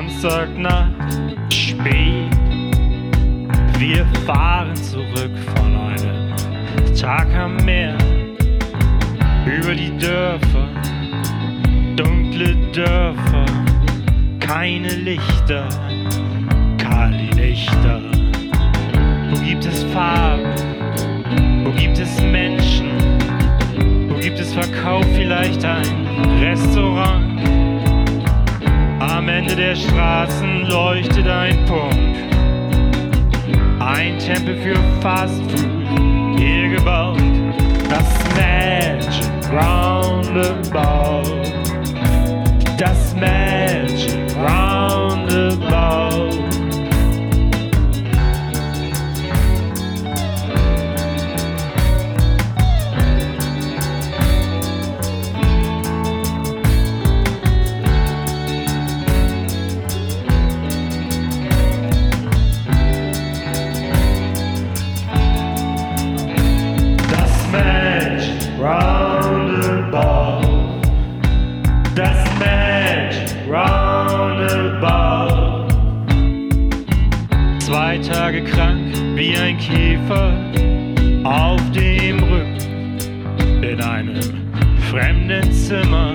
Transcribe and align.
Samstagnacht, 0.00 1.52
spät. 1.52 2.30
Wir 3.78 4.06
fahren 4.24 4.74
zurück 4.74 5.30
von 5.54 5.76
einem 5.76 6.94
Tag 6.98 7.28
am 7.34 7.56
Meer 7.66 7.98
über 9.44 9.74
die 9.74 9.94
Dörfer, 9.98 10.68
dunkle 11.96 12.56
Dörfer, 12.72 13.44
keine 14.38 14.88
Lichter, 14.88 15.68
Kali-Lichter. 16.78 18.00
Wo 19.28 19.38
gibt 19.44 19.66
es 19.66 19.82
Farben? 19.92 20.54
Wo 21.62 21.72
gibt 21.72 21.98
es 21.98 22.22
Menschen? 22.22 22.88
Wo 24.08 24.14
gibt 24.14 24.40
es 24.40 24.54
Verkauf 24.54 25.04
vielleicht 25.14 25.62
ein 25.62 26.06
Restaurant? 26.40 27.59
Am 29.20 29.28
Ende 29.28 29.54
der 29.54 29.76
Straßen 29.76 30.64
leuchtet 30.64 31.28
ein 31.28 31.62
Punkt. 31.66 32.16
Ein 33.78 34.18
Tempel 34.18 34.56
für 34.56 34.76
Fast 35.02 35.42
Food 35.42 36.38
hier 36.38 36.70
gebaut. 36.70 37.20
Das 37.90 38.08
Magic 38.34 39.30
Roundabout. 39.52 41.52
Das 42.78 43.14
Magic 43.14 44.29
Tage 78.30 78.44
krank 78.44 78.96
wie 79.16 79.36
ein 79.36 79.58
Käfer 79.58 80.32
auf 81.24 81.60
dem 81.72 82.22
Rücken 82.22 83.60
in 83.60 83.80
einem 83.80 84.20
fremden 84.88 85.50
Zimmer. 85.50 86.12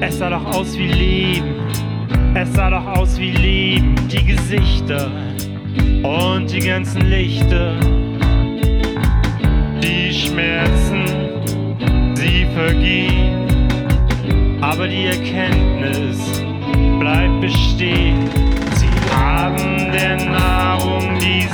Es 0.00 0.16
sah 0.16 0.30
doch 0.30 0.46
aus 0.54 0.78
wie 0.78 0.88
Leben. 0.88 1.54
Es 2.32 2.50
sah 2.54 2.70
doch 2.70 2.86
aus 2.98 3.20
wie 3.20 3.32
Leben. 3.32 3.94
Die 4.10 4.24
Gesichter 4.24 5.10
und 6.02 6.50
die 6.50 6.60
ganzen 6.60 7.02
Lichter. 7.10 7.74
Die 9.82 10.14
Schmerzen, 10.14 11.04
sie 12.14 12.46
vergehen, 12.54 13.46
aber 14.62 14.88
die 14.88 15.04
Erkenntnis 15.08 15.56
haben, 19.46 19.92
der 19.92 20.16
nah 20.16 20.74
um 20.76 21.18
die 21.20 21.45